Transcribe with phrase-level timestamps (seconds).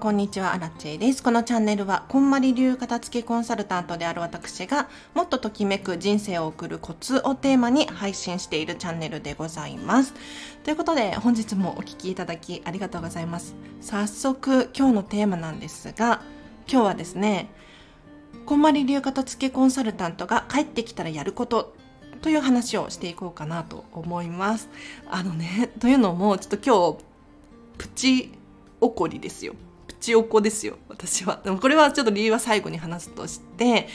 [0.00, 1.22] こんにちは、アラチェです。
[1.22, 10.14] このチャンネルは、こんまり流片付けコンサルタントである私が、もっとときめく人生を送るコツをテーマに配信しているチャンネルでございます。
[10.64, 13.54] ということで、本日もお聴きいただきありがとうございます。
[13.82, 16.22] 早速、今日のテーマなんですが、
[16.66, 17.50] 今日はですね、
[18.46, 21.74] こんまり流片付けコンサルタントが帰ってきたらやること
[22.22, 24.70] という話をしていこうかなと思います。
[25.10, 27.04] あのね、というのも、ちょっと今日、
[27.76, 28.32] プチ
[28.80, 29.54] 怒りですよ。
[30.00, 30.78] ちおこですよ。
[30.88, 31.40] 私は。
[31.44, 33.88] でもこれはちょっと理由は最後に話すとして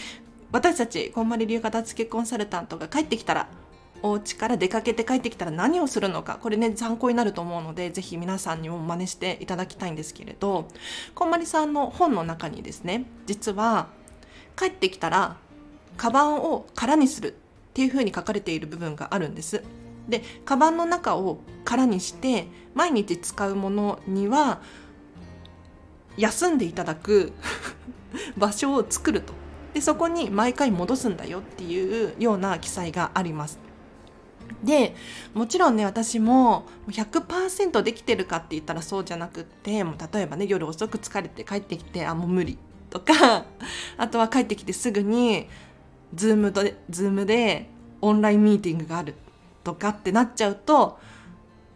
[0.52, 3.50] 私たちこんまり流片付けコンサルタントが帰ってきたら
[4.02, 10.68] お家から出かけて帰ってきたら何をするのかこれね参考になると思うのでぜひ皆さんにも真似していただきたいんですけれど
[11.16, 13.88] こんまりさんの本の中にですね実は
[14.58, 15.38] 帰ってきたら
[15.98, 17.34] カバンを空にするっ
[17.74, 19.63] ていうふうに書かれている部分があるんです。
[20.08, 24.62] でカバンの中を空にして毎日使うものには
[26.18, 27.34] 休んでいただく
[28.38, 29.34] 場所を作ると。
[29.74, 33.60] でそこに毎回戻すんだよっていうような記載があります。
[34.63, 34.96] で
[35.34, 42.58] もちろんね私も100%できてるかって言ったらそうじゃなくってもう例えばね夜遅く疲れて帰ってきてあもう無理
[42.90, 43.46] とか
[43.98, 45.48] あとは帰ってきてすぐに
[46.13, 47.70] Zoom で Zoom で
[48.02, 49.16] オンラインミーティングがある
[49.63, 50.99] とかってなっちゃうと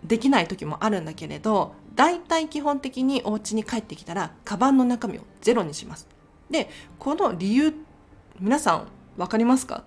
[0.03, 6.07] できない時もあるんだけれど大体基本的にお家に帰ってきたらカバンの中身をゼロにします。
[6.49, 7.73] でこの理由
[8.39, 9.83] 皆さん分かりますか？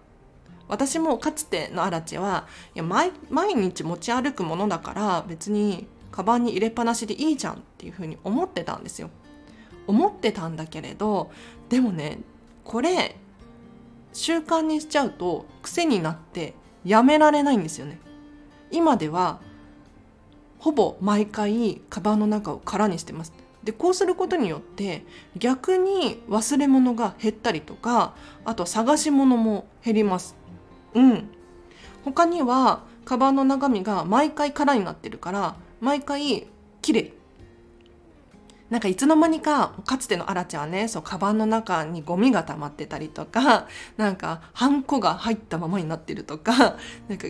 [0.68, 9.10] 私もかつてのアラチェはいや毎毎日持ち歩くものだから別にカバンに入れっぱなしでいいじゃんっていうふうに思ってたんですよ。
[9.86, 11.30] 思ってたんだけれど
[11.68, 12.20] でもね
[12.64, 13.16] これ
[14.12, 17.98] 習慣にしちゃうと癖になってやめられないんですよね。
[18.70, 19.40] 今では
[20.62, 23.32] ほぼ毎回カバンの中を空にしてます。
[23.64, 25.04] でこうすることによって
[25.36, 28.14] 逆に忘れ物が減ったりとか
[28.44, 30.36] あと探し物も減ります。
[30.94, 31.28] うん。
[32.04, 36.46] 他にはカバンの中身が毎回空になってるから毎回
[36.80, 37.12] 綺麗
[38.70, 46.76] なんかいつの間にかかつてのアラちゃんはねそうカバンの中にゴミが溜まってたりとかなんかハンコが入ったままになってるとか
[47.08, 47.26] なんか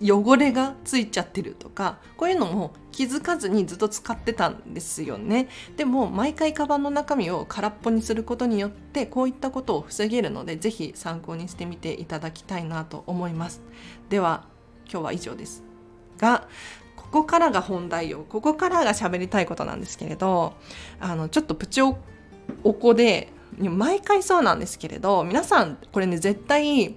[0.00, 5.48] 汚れがついちゃってるとかこういうのも気づかずにずっと使ってたんですよね。
[5.76, 13.60] でも毎回カバンの中身を空っぽにすることによってこういったことを防げるので是非参考にしてみていただきたいなと思います。
[14.08, 14.44] では
[14.90, 15.62] 今日は以上です。
[16.18, 16.48] が
[16.96, 18.24] ここからが本題よ。
[18.28, 20.54] ここからが喋りたいことなんですけれど
[21.00, 21.98] あのちょっとプチお
[22.64, 26.96] おこで毎回そうなんですけれど皆さんこれね絶対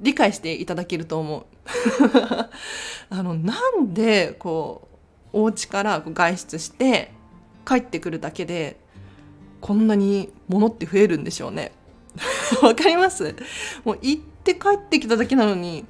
[0.00, 1.55] 理解していただけると思う。
[3.10, 4.88] あのなんでこ
[5.32, 7.12] うお家から外出して
[7.66, 8.78] 帰ってくるだけで
[9.60, 11.72] こんなに物って増えるんでしょうね？
[12.62, 13.34] わかります？
[13.84, 15.84] もう行って帰ってきただけなのに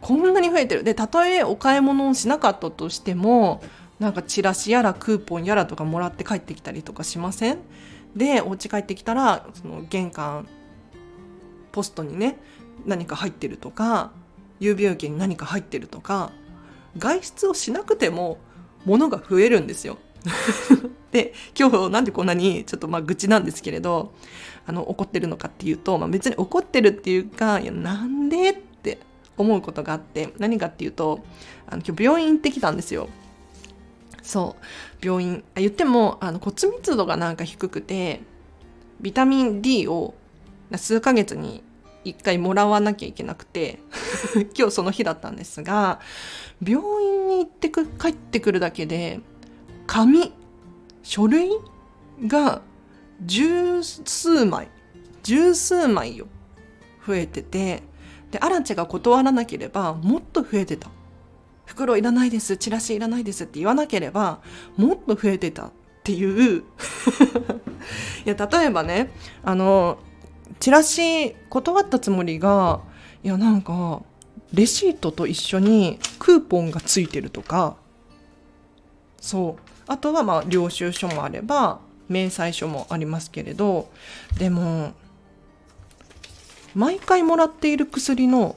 [0.00, 0.82] こんなに増えてる。
[0.84, 3.62] でたとえお買い物をしなかったとしても
[3.98, 7.58] なんかチラシやらクーポンやらとかもらって帰ってきたりとかしません？
[8.16, 10.48] でお家帰ってきたらその玄関
[11.70, 12.38] ポストにね
[12.86, 14.12] 何か入ってるとか
[14.60, 16.32] 郵便受けに何か入ってるとか
[16.98, 18.38] 外出をしなくても
[18.84, 19.98] 物が増えるんですよ。
[21.12, 24.12] で今日なんでこんなにちょっとまあ愚痴なんですけれど
[24.66, 28.98] あの怒ってるのかっていうと、まあ、別に怒ってるっていうかいやなんでって
[29.36, 31.20] 思うことがあって何かっていうと
[31.66, 33.08] あの今日病院行ってきたんですよ。
[34.22, 34.56] そ
[35.02, 38.20] う病院あ言ってもあの骨密度がなんか低くて
[39.00, 40.14] ビタミン D を
[40.76, 41.64] 数ヶ月に
[42.04, 43.80] 一回もらわなきゃいけなくて
[44.56, 46.00] 今日その日だったんですが
[46.66, 49.20] 病院に行ってく帰ってくるだけで
[49.86, 50.32] 紙
[51.02, 51.50] 書類
[52.26, 52.62] が
[53.24, 54.68] 十数枚
[55.22, 56.26] 十数枚よ
[57.06, 57.82] 増えてて
[58.30, 60.90] でアラチェが断らなければもっと増えてた。
[61.66, 64.40] 袋いらないですチラシいらないですって言わなければ
[64.76, 66.64] もっと増えてたっていう。
[68.26, 69.12] いや例えばね
[69.44, 69.98] あの
[70.58, 72.80] チラシ断ったつもりが
[73.22, 74.02] いやなんか
[74.52, 77.76] レシートと一緒にクーポンがついてるとか。
[79.20, 79.62] そう。
[79.86, 83.90] あとはまあ領収書もあれば明細書もありますけれど。
[84.38, 84.92] でも
[86.74, 88.56] 毎回もらっている薬の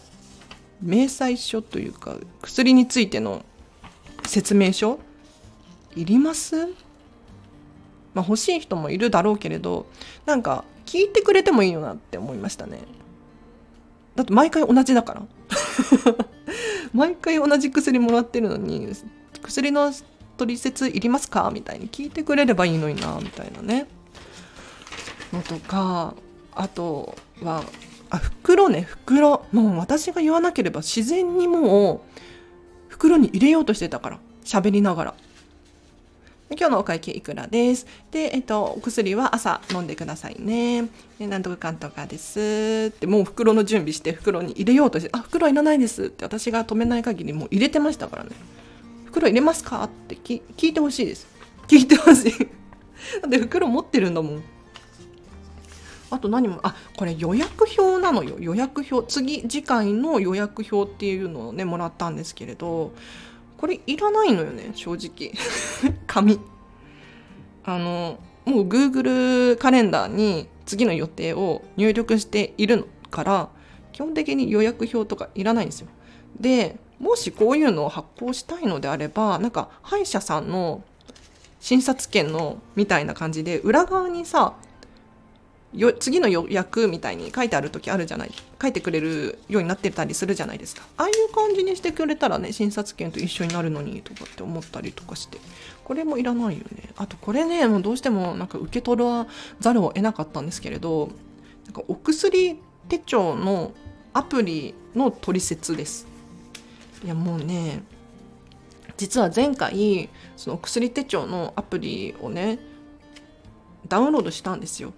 [0.81, 3.43] 明細書というか薬についての
[4.25, 4.99] 説明書？
[5.95, 6.69] いります？
[8.13, 9.85] まあ欲しい人もいるだろうけれど
[10.25, 12.79] なんか聞いてくれてもいいよなって思いましたね。
[14.15, 15.23] だって毎回同じだから。
[16.93, 18.87] 毎回同じ薬もらってるのに
[19.41, 19.91] 薬の
[20.37, 21.49] 取説いりますか？
[21.51, 23.87] みたいに聞いてくれればいいのになみたいなね。
[25.31, 26.13] のとか
[26.53, 27.63] あとは
[28.11, 29.45] あ袋ね袋。
[29.51, 32.01] もう私が言わなければ自然にもう
[32.89, 35.15] 袋に入れようとしてたから喋りながら。
[36.49, 37.87] 今日のお会計いくらです？
[38.11, 40.87] で、えっと、お薬は朝飲んでくださいね。
[41.17, 42.91] で、なんとかかんとかです。
[42.95, 48.31] って、もう袋の準備して袋に入れようとして、あ、袋いらないですって私が止めない限りもう入れてましたからね。
[49.05, 49.83] 袋入れますか？
[49.83, 51.27] って聞いてほしいです。
[51.67, 52.31] 聞いてほしい。
[53.21, 54.43] だって袋持ってるんだもん。
[56.11, 58.35] あと何も、あ、これ予約表なのよ。
[58.39, 59.11] 予約表。
[59.11, 62.91] 次、次回の予約表っていうのをね、もらったんですけれど、
[63.63, 65.31] これいらないのよね正直。
[66.05, 66.37] 紙。
[67.63, 73.47] あのもう Google カレンダーに次の予定を入力しているから
[73.93, 75.87] 基本的に予約表とかいらないんですよ。
[76.37, 80.83] でもしこういうのを発行したいのであればなんか歯医者さんの
[81.61, 84.55] 診察券のみたいな感じで裏側にさ
[85.73, 88.31] よ次の予約みたいに書いてある時あるじゃない。
[88.61, 90.83] 書いてくれるようになってたりするじゃないですか。
[90.97, 95.39] ああいう感じにしてくれたらね診察券と一緒になるのにとかって思ったりとかして。
[95.83, 96.89] これもいらないよね。
[96.95, 99.27] あとこれねもうどうしてもなんか受け取ら
[99.59, 101.09] ざるを得なかったんですけれど
[101.65, 103.73] なんかお薬手帳の
[104.13, 106.07] アプリの取説です。
[107.03, 107.83] いやもうね
[108.95, 112.59] 実は前回その薬手帳のアプリをね
[113.87, 114.93] ダウンロードしたんですよ。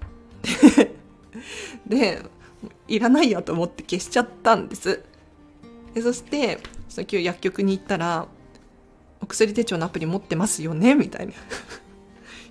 [1.87, 2.21] で
[2.87, 5.03] いらないやと思って消しちゃったんです。
[5.93, 6.59] でそして
[6.89, 8.27] その今日薬局に行ったら
[9.21, 11.35] 「お薬手帳のアプリ持ってますよね」みたいな「い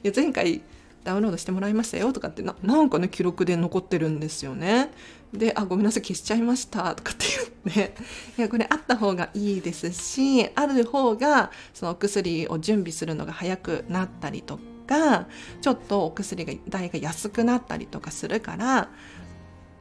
[0.02, 0.62] や前回
[1.04, 4.90] ダウンロードしてもらいましたよ」とかってななんかね記録で残ってるんですよね。
[5.32, 7.94] で「あごめんなさい消しちゃいました」とかって言って。
[8.36, 15.26] いやこれあった方がいいですしある方がそのお薬を準備するのが早くなったりとか
[15.60, 18.88] ちょっとお薬が代が安くなったりとかするから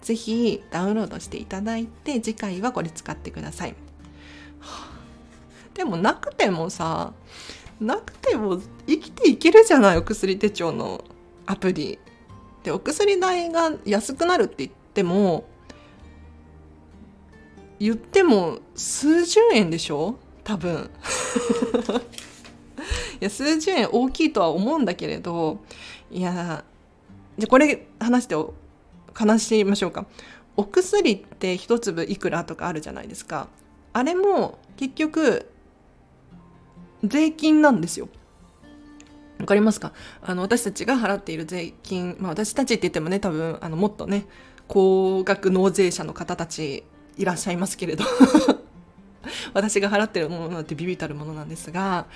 [0.01, 3.75] 是非ダウンロードしていただいて次回はこれ使ってください。
[5.73, 7.13] でもなくてもさ
[7.79, 11.03] なくても生きていけるじゃないお薬手帳の
[11.45, 11.99] アプリ。
[12.63, 15.45] でお薬代が安くなるって言っても
[17.79, 20.17] 言っても数十円でしょ？
[20.45, 20.89] 多分
[23.23, 25.59] や数十円大きいとは思うんだけれど
[26.11, 26.63] いや
[27.37, 28.35] じゃこれ話して
[29.13, 30.05] 話しましょうか。
[30.55, 33.47] お薬って一粒いくらとかあるじゃないですか。
[33.91, 35.49] あれも結局
[37.03, 38.07] 税金なんですよ。
[39.39, 39.93] わかりますか？
[40.21, 44.25] あの私たちが払っている税金、まあ、私たちって言ってもね多分あのもっとね
[44.67, 46.83] 高額納税者の方たち
[47.17, 48.03] いらっしゃいますけれど。
[49.53, 52.07] 私が払ってるものなんてビビたるものなんですが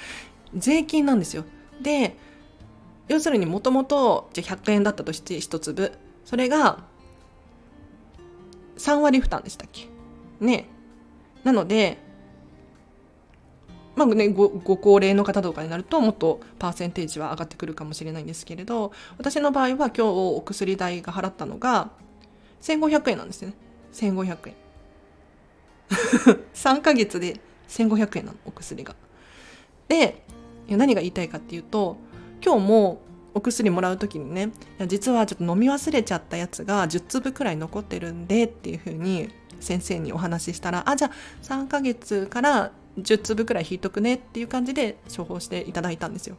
[0.55, 1.45] 税金なんですよ。
[1.81, 2.15] で
[3.07, 5.91] 要するにもともと100円だったとして1粒。
[6.25, 6.83] それが
[8.77, 9.87] 3割負担でしたっけ？
[10.39, 10.67] ね。
[11.43, 11.97] なので
[13.95, 21.89] まあねごご高齢の方とかになるともっとパーセンテージは上がってくるかもしれないんですけれど私の場合は今日お薬代が払ったのが
[22.61, 23.55] 1500円なんですよね。
[23.93, 24.55] 1500円。
[26.53, 27.39] 3ヶ月で
[27.69, 28.95] 1500円なのお薬が。
[29.87, 30.21] で
[30.75, 31.97] 何が言いたいかっていうと
[32.43, 33.01] 今日も
[33.33, 34.51] お薬もらう時にね
[34.87, 41.11] 実はちょっと飲み忘れちゃったやつが10粒くらい残ってるんでっていう風に先生にお話ししたらあじゃあ
[41.43, 46.35] 3ヶ月から10粒くらい引いとくねっていう感じで処方していただいたんですよ。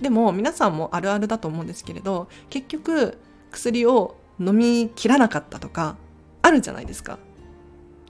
[0.00, 3.18] でも皆さんもあるあるだと思うんですけれど結局
[3.50, 5.96] 薬を飲み切らなかったとか
[6.42, 7.18] あるじゃないですか。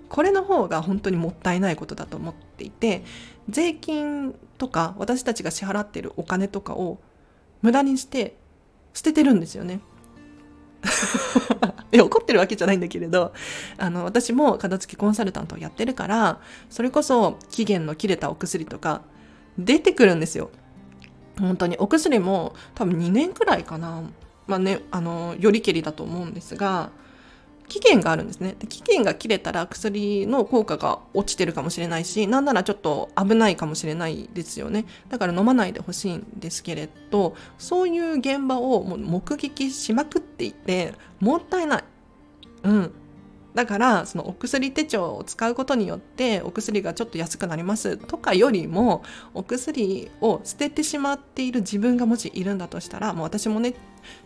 [0.09, 3.03] これの方が本当にもったいないことだと思っていて
[3.49, 6.99] 税金とか私たちが支払っているお金とかを
[7.63, 8.37] 無駄にして
[8.95, 9.81] 捨ててるんですよね。
[11.93, 13.33] いや怒ってるわけじゃないんだけれど
[13.79, 19.03] あの私も片付けコンサルタントをやってるからそれこそ期限の切れたお薬とか
[19.59, 20.51] 出てくるんですよ。
[21.39, 24.03] 本当にお薬も多分2年くらいかな
[24.47, 26.91] まあねあのよりけりだと思うんですが
[27.69, 28.57] 期限があるんですね。
[28.59, 34.85] で期限が切れたら薬の効果が落ちてるかもしれないしなんならちょっと危ないかもしれないですよね。
[35.09, 41.85] だから飲まないでほしいんですけれどそういう現場をもう目撃しまくっていてもったいない。
[42.63, 42.93] うん。
[43.57, 53.75] だからそのお薬手帳を使うことによってお薬がちょっと安くなりますとかよりもお薬を捨ててしまっている自分がもしいるんだとしたらもう私もね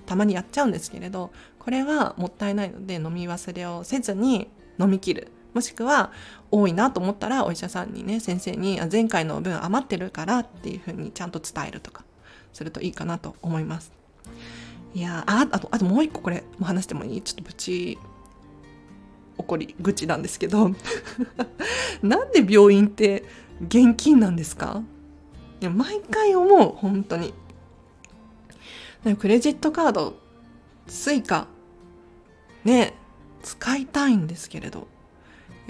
[0.07, 5.29] たまにやっちゃうんですけれどこれはもったいないので飲み忘れをせずに飲み切る。
[5.53, 6.13] もしくは
[6.53, 12.05] 多いなと思ったらお医者さんにね先生に前回の分余ってるからっていうふうにちゃんと伝えるとか
[12.53, 13.93] するといいかなと思います。
[14.95, 17.23] いやああとあともう一個これも話してもいい？
[17.23, 17.99] ちょっとプチ
[19.39, 20.71] 怒り愚痴なんですけど。
[22.03, 23.25] なんで病院って
[23.67, 24.83] 現金なんですか？
[25.61, 27.35] いや毎回思う本当に。
[29.19, 30.15] クレジットカード
[30.87, 31.47] スイカ
[32.65, 32.95] ね
[33.43, 34.89] 使いたいんですけれど。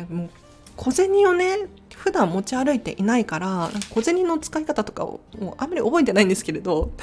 [0.09, 0.31] もう
[0.77, 6.93] 小銭をね普段持ち歩いていないから小銭の使い方とかをもうあんまり覚えてないんですけれど。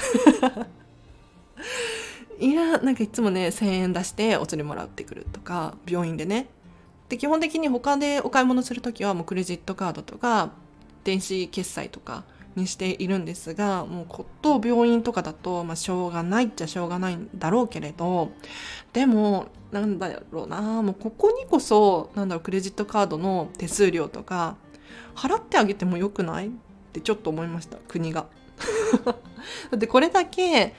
[2.40, 6.48] いやなんかいつもね1,000円出してお釣りもらってくるとか病院でね。
[7.08, 10.50] で基本的に他でお買い物する時はもうクレジットカードとか
[11.04, 12.24] 電子決済とか
[12.58, 18.30] にしているんですがもう骨董病院とかだと、まあ、しょうがないっちゃしょうがないんだろうけれど
[18.92, 24.56] でもなんだろうなもうここにこそなんだろうクレジットカードの手数料とか
[25.14, 26.48] 払ってあげてもよくない？
[26.48, 26.50] っ
[26.92, 28.26] てちょっと思いました国が。
[29.04, 29.14] だ
[29.76, 30.74] ってこれだけ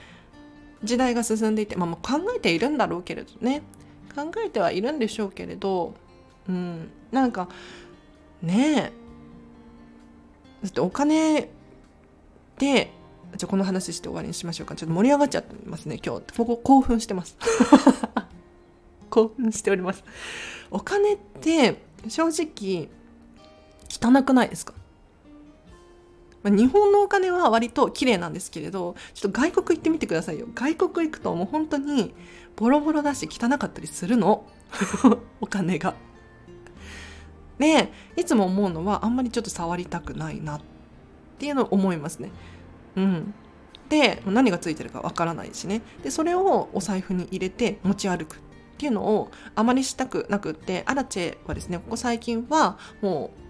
[0.82, 3.62] 時代が進んでいて、まあ、考えているんだろうけれどね。
[4.14, 5.94] 考えてはいるんでしょうけれど
[6.48, 7.48] うん、なんか
[8.42, 8.92] ねえ。
[10.62, 11.48] だってお金
[12.60, 12.92] で
[13.36, 14.74] じゃあこの話して終わりにしましょうか。
[14.74, 16.36] ちょっと盛り上がっちゃってますね今日。
[16.36, 17.36] ここ興奮してます。
[19.08, 20.04] 興奮しております。
[20.70, 22.88] お金って正直
[23.88, 24.74] 汚くないですか？
[26.42, 30.46] まあ、日本のお金は割と綺麗なんですけれどちょっと外国行ってみてくださいよ。
[30.54, 32.14] 外国行くともう本当に
[32.56, 34.44] ボロボロだし汚かったりするの？
[35.40, 35.94] お金が。
[37.58, 40.60] でいつも思うのはあんまりちょっと触りたくないなっ
[41.40, 42.30] っていうのを思いますね。
[42.96, 43.34] うん、
[43.88, 48.38] で何がついてるかわからないしねでそれをお財布に入れて持ち歩くっ
[48.76, 53.40] ていうのをあまりしたくなくってアラチェはですねここ最近はもう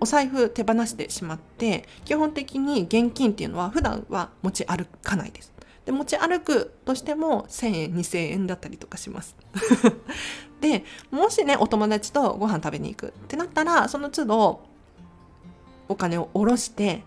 [0.00, 5.52] お財布手放してしまって基本的に現金っていうのは普段は持ち歩かないです。
[5.84, 9.36] で持ち歩くとしても1,000円2,000円だったりとかします。
[10.60, 14.60] でもしねお友達とご飯食べに行くってなったらその都度
[15.88, 17.02] お金を下ろして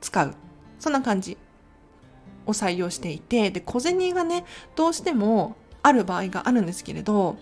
[0.00, 0.34] 使う
[0.78, 1.36] そんな感じ
[2.46, 4.44] を採用していてで小銭がね
[4.76, 7.38] どうしてもある場合があるんですけれど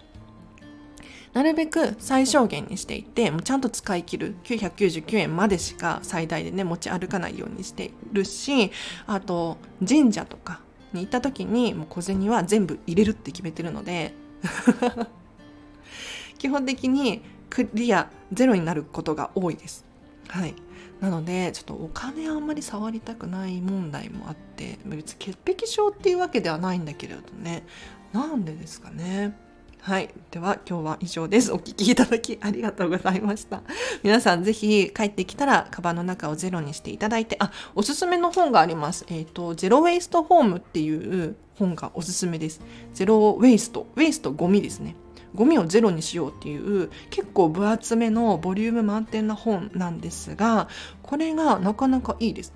[1.33, 8.73] なるべく最小限にしていてもうちゃんと使い切る999円までしか最大でね持ち歩かないようにしているし
[9.07, 10.61] あと神社とか
[10.93, 14.15] に行った時にもう小銭は全部入れるって決めてるので
[16.39, 19.85] 基本的にクリアゼロになることが多いです。
[20.29, 20.55] はい。
[21.01, 27.65] なのでちょっとお金あんまり触りたくない問題もあって別に潔癖症っていうわけではないんだけれどね
[28.13, 29.37] なんでですかね
[29.81, 30.11] はい。
[30.31, 31.53] では、今日は以上です。
[31.53, 33.63] お聞きいただきありがとうございました。
[34.03, 39.07] 皆さん、ぜひ帰ってきたら、カバンの中をゼロにしていただいて、あ、おすすめの本があります。
[39.09, 42.61] えっ、ー、と、ゼロウェイストホームっていう本がおすすめです。
[42.93, 43.87] ゼロウェイスト。
[43.97, 44.97] ウェイスト、ゴミですね。
[45.35, 50.69] ゴミをゼロにしようっていう結構分厚めのボリューム満点な本なんですが
[51.03, 52.53] これがなかなかいいです。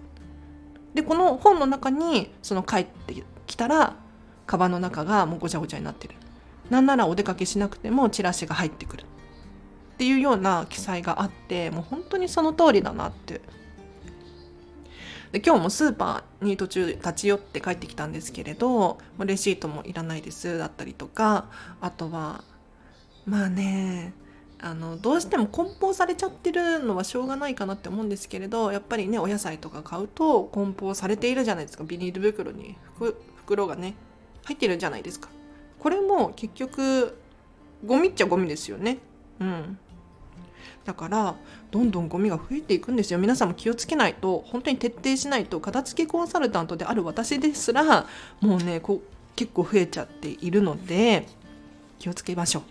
[0.94, 3.14] でこの本の中にその帰って
[3.46, 3.96] きたら
[4.46, 6.14] カバンの中がもうごちゃごちゃになってる
[6.68, 9.06] なんならお出かけしなくてもチラシが入ってくるっ
[9.96, 13.40] ていうような記載があってもう本当にその通りだなって
[15.32, 21.48] で今日もスーパーに途中立ち寄って帰ってきたんですけれどレシートもいらないですだったりとか
[21.80, 22.44] あとは
[23.26, 24.12] まあね
[24.60, 31.84] あのどうしても梱包されちゃってるのはしょうがないかなって思うんですけれどやっぱりねお野菜とか買うと梱包されているじゃないですか。
[31.84, 32.76] ビニール袋に
[33.36, 33.94] 袋がね
[34.44, 35.28] 入ってるじゃないですか。
[35.78, 37.18] これも結局
[37.84, 38.98] ゴミっちゃゴミですよね。
[39.40, 39.78] うん。
[40.84, 41.34] だから
[41.70, 43.18] どんどんゴミが増えていくんですよ。
[43.18, 48.06] 皆さんも気をつけないと本当に徹底しないと片付けコンサルタントである私ですら
[48.40, 49.00] もうねこう
[49.34, 51.26] 結構増えちゃっているので
[51.98, 52.62] 気をつけましょう。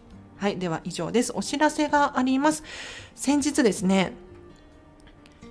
[0.41, 2.63] はいでは以上ですお知らせがあります
[3.13, 4.13] 先日ですね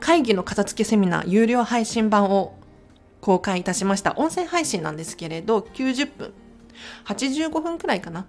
[0.00, 2.58] 会議の片付けセミナー有料配信版を
[3.20, 6.34] 公開いたしました音声配信なんですけれど90分
[7.04, 8.26] 85分くらいかな。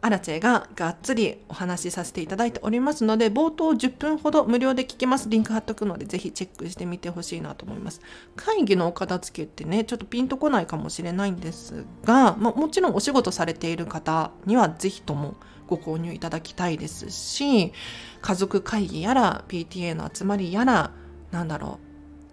[0.00, 5.30] アラチェががっつりお話しさせていただいておりますので、冒頭10分ほど無料で聞けます。
[5.30, 8.02] リンク貼っとくので、ぜひチェックしてみてほしいなと思います。
[8.36, 17.72] 会議のお片付けってね、ちょっとピンとこないかもしれないんですが、まあ、もちろんお仕事されている方にはぜひともご購入いただきたいですし、
[18.20, 20.92] 家族会議やら、PTA の集まりやら、
[21.30, 21.78] なんだろ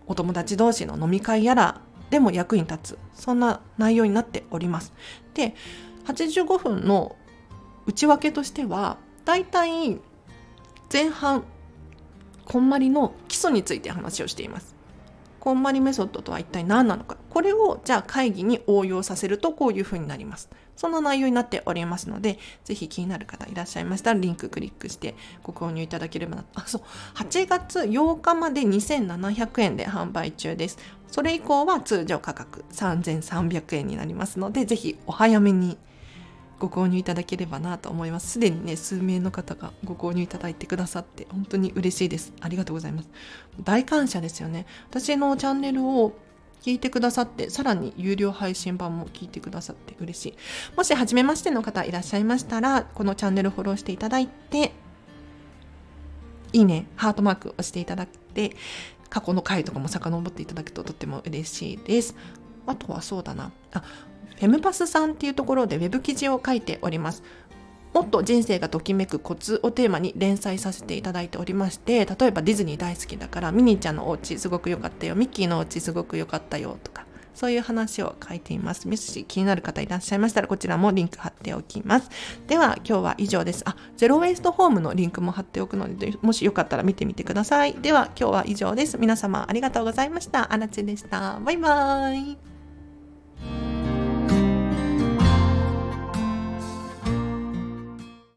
[0.08, 4.94] う、お友達同士の飲み会やら、でも役に立つそんな内容になっております。
[5.34, 5.56] で
[6.06, 7.16] 85分の
[7.88, 10.00] 内訳としてはだいたい
[10.92, 11.46] 前半
[12.46, 14.76] こんまりの基礎について話をしています
[15.42, 17.18] こんまりメソッドとは一体何なのか。
[17.32, 20.50] これをじゃあ会議に応用させるとこういうふうになります。
[20.76, 26.82] そんな内容になっておりますのでぜひ気になる方いらっしゃいましたらリンククリックしてご購入いただければなあそう。
[27.16, 30.78] 8月8日まで2700円で販売中です。
[31.08, 35.78] それ以降は通常価格3300円になりますのでぜひお早めに
[36.62, 38.34] ご購入いただければなと思います。
[38.34, 42.34] すでにね、数名の方がご購入いただいてくださって、本当に嬉しいです。
[42.40, 43.10] ありがとうございます。
[43.64, 44.68] 大感謝ですよね。
[44.92, 46.14] 私のチャンネルを
[46.62, 50.38] 聞いてくださって、さらに有料配信版も聞いてくださって嬉しい。
[50.78, 54.72] もし初めましての方いらっしゃいましたら、このチャンネルフォローしていただいて、
[56.54, 58.56] いいね、ハートマーク押していただいて、
[59.10, 62.16] 過去の回とかも遡っていただくととっても嬉しいです。
[62.68, 63.52] あとはそうだな。
[63.74, 63.84] あ、
[64.42, 67.22] フェムパスさんっていうところでウェブ記事を書いております。
[67.94, 78.88] もっと人生がときめくコツをテーマに連載させていただいておりまして例えばディズニー大好きだからミニーちゃんのお家すごく良かったよミッキーのお家すごく良かったよとかそういう話を書いています。
[78.88, 82.10] もし気になる方いらっしゃいましたらこちらもリンク貼っておきます。
[82.48, 83.64] では今日は以上です。
[83.66, 87.74] あ、ゼロウェイストホームのリンクも貼っておくのでもしよかったら見てみてください。
[87.74, 88.98] では今日は以上です。
[88.98, 90.52] 皆様ありがとうございました。
[90.52, 91.40] あらちでした。
[91.40, 92.51] バイバーイ。